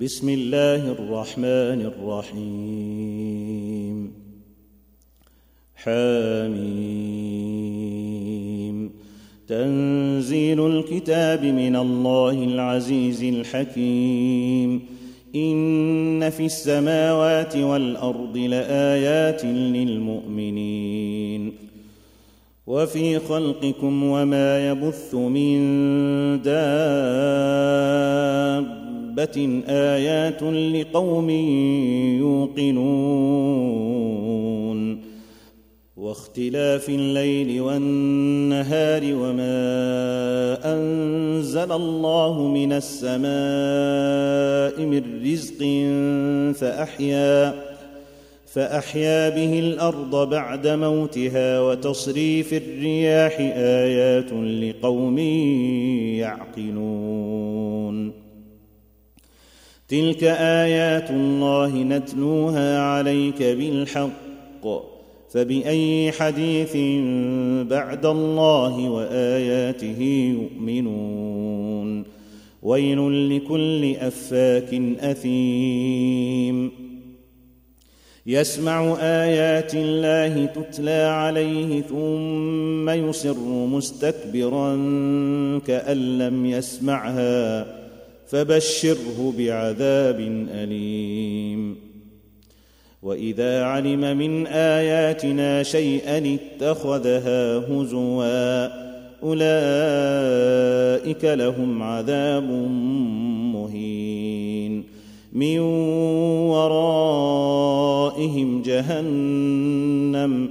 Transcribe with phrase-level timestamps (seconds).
[0.00, 4.12] بسم الله الرحمن الرحيم.
[5.76, 6.54] حميم.
[9.48, 14.80] تنزيل الكتاب من الله العزيز الحكيم.
[15.34, 21.52] إن في السماوات والأرض لآيات للمؤمنين.
[22.66, 25.62] وفي خلقكم وما يبث من
[26.42, 28.83] دابة.
[29.14, 31.30] دابه ايات لقوم
[32.20, 32.84] يوقنون
[35.96, 43.26] واختلاف الليل والنهار وما انزل الله من السماء
[44.86, 45.58] من رزق
[46.60, 47.54] فاحيا
[48.46, 55.18] فاحيا به الأرض بعد موتها وتصريف الرياح ايات لقوم
[56.18, 58.23] يعقلون
[59.94, 64.66] تلك ايات الله نتلوها عليك بالحق
[65.30, 66.76] فباي حديث
[67.70, 70.02] بعد الله واياته
[70.40, 72.04] يؤمنون
[72.62, 76.70] ويل لكل افاك اثيم
[78.26, 84.70] يسمع ايات الله تتلى عليه ثم يصر مستكبرا
[85.66, 87.83] كان لم يسمعها
[88.26, 91.76] فبشره بعذاب أليم.
[93.02, 98.68] وإذا علم من آياتنا شيئا اتخذها هزوا
[99.22, 102.50] أولئك لهم عذاب
[103.54, 104.84] مهين.
[105.32, 105.58] من
[106.48, 110.50] ورائهم جهنم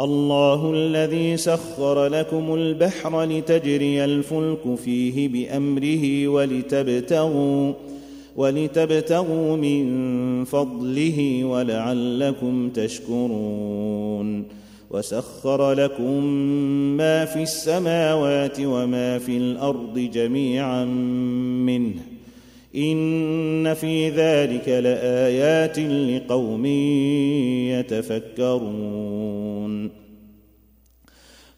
[0.00, 7.72] الله الذي سخر لكم البحر لتجري الفلك فيه بأمره ولتبتغوا
[8.36, 14.44] ولتبتغوا من فضله ولعلكم تشكرون.
[14.90, 16.24] وسخر لكم
[16.96, 20.84] ما في السماوات وما في الأرض جميعا
[21.64, 21.94] منه.
[22.76, 26.66] إن في ذلك لآيات لقوم
[27.70, 29.43] يتفكرون.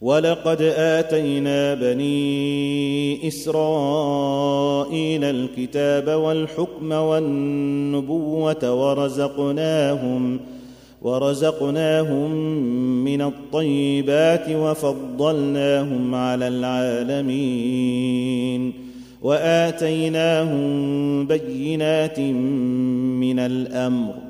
[0.00, 10.40] ولقد آتينا بني إسرائيل الكتاب والحكم والنبوة ورزقناهم
[11.02, 12.34] ورزقناهم
[13.04, 17.70] من الطيبات وفضلناهم على العالمين
[19.22, 20.60] وآتيناهم
[21.26, 22.20] بينات
[23.20, 24.29] من الأمر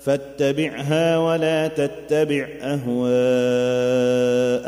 [0.00, 2.80] فاتبعها ولا تتبع أهواء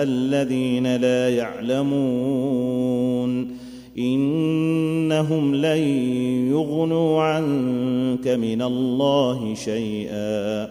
[0.02, 2.82] الذين لا يعلمون.
[3.98, 5.78] إنهم لن
[6.50, 10.68] يغنوا عنك من الله شيئا.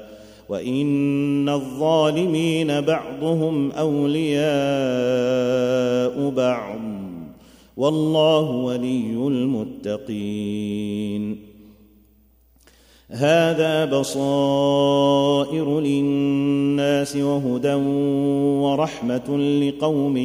[0.49, 4.41] وإن الظالمين بعضهم أولياء
[6.29, 6.79] بعض.
[7.77, 11.50] والله ولي المتقين.
[13.11, 17.73] هذا بصائر للناس وهدى
[18.63, 20.17] ورحمة لقوم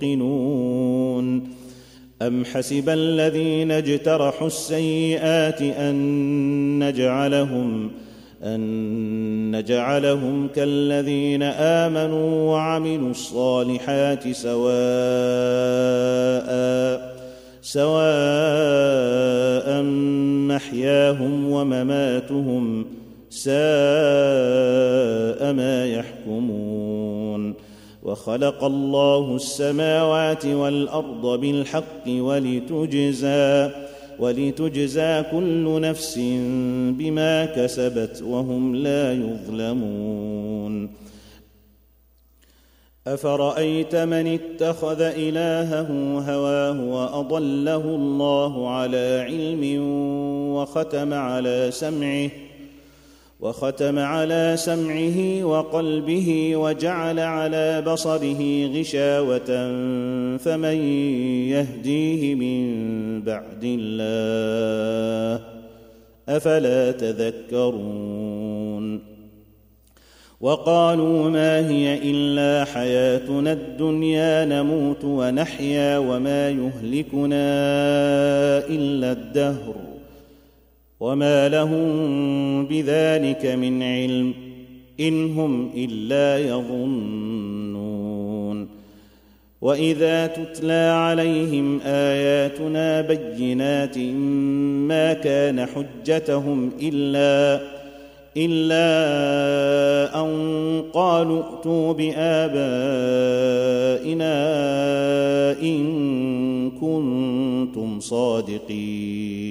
[0.00, 1.54] يوقنون.
[2.22, 7.90] أم حسب الذين اجترحوا السيئات أن نجعلهم
[8.42, 14.74] أن نجعلهم كالذين آمنوا وعملوا الصالحات سواء
[17.64, 17.92] سواء
[20.52, 22.86] محياهم ومماتهم
[23.30, 23.54] ساء
[25.52, 27.54] ما يحكمون.
[28.02, 33.70] وخلق الله السماوات والأرض بالحق ولتجزى
[34.18, 36.18] ولتجزى كل نفس
[36.98, 40.43] بما كسبت وهم لا يظلمون.
[43.06, 49.82] أفرأيت من اتخذ إلهه هواه وأضله الله على علم
[50.54, 52.30] وختم على سمعه
[53.40, 59.48] وختم على سمعه وقلبه وجعل على بصره غشاوة
[60.38, 60.76] فمن
[61.48, 65.44] يهديه من بعد الله؟
[66.28, 68.34] أفلا تذكرون؟
[70.44, 77.46] وقالوا ما هي إلا حياتنا الدنيا نموت ونحيا وما يهلكنا
[78.68, 79.74] إلا الدهر
[81.00, 81.86] وما لهم
[82.66, 84.34] بذلك من علم
[85.00, 88.04] إن هم إلا يظنون
[89.60, 93.98] وإذا تتلى عليهم آياتنا بينات
[94.88, 97.60] ما كان حجتهم إلا
[98.36, 98.84] إلا
[100.94, 102.64] قالوا ائتوا بآبائنا
[105.62, 109.44] إن كنتم صادقين.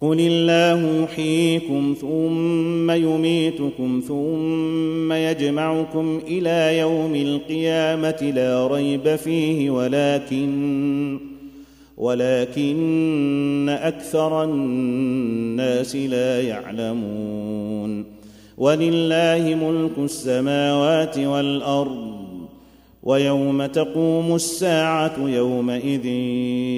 [0.00, 11.18] قل الله يحييكم ثم يميتكم ثم يجمعكم إلى يوم القيامه لا ريب فيه ولكن
[11.96, 18.17] ولكن أكثر الناس لا يعلمون.
[18.58, 22.18] ولله ملك السماوات والأرض
[23.02, 26.06] ويوم تقوم الساعة يومئذ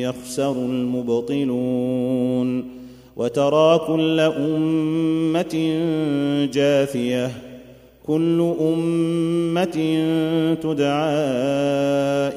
[0.08, 2.64] يخسر المبطلون
[3.16, 5.54] وترى كل أمة
[6.52, 7.30] جاثية
[8.06, 9.76] كل أمة
[10.62, 11.14] تدعى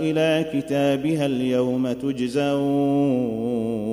[0.01, 3.92] إلى كتابها اليوم تجزون.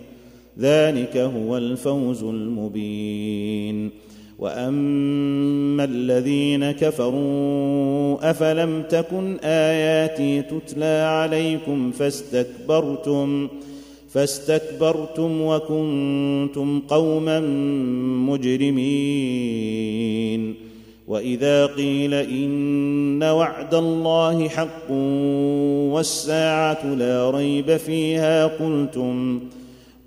[0.59, 3.89] ذلك هو الفوز المبين.
[4.39, 13.47] وأما الذين كفروا أفلم تكن آياتي تتلى عليكم فاستكبرتم
[14.09, 17.39] فاستكبرتم وكنتم قوما
[18.29, 19.91] مجرمين.
[21.07, 24.91] وإذا قيل إن وعد الله حق
[25.91, 29.39] والساعة لا ريب فيها قلتم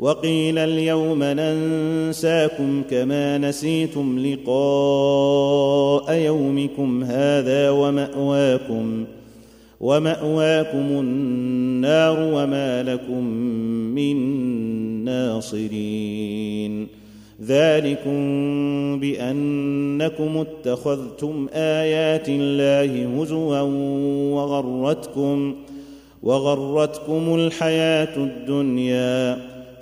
[0.00, 9.04] وقيل اليوم ننساكم كما نسيتم لقاء يومكم هذا ومأواكم
[9.80, 13.24] ومأواكم النار وما لكم
[13.94, 14.16] من
[15.04, 16.86] ناصرين.
[17.42, 18.20] ذلكم
[19.00, 23.60] بأنكم اتخذتم آيات الله هزوا
[24.34, 25.54] وغرتكم
[26.22, 29.59] وغرتكم الحياة الدنيا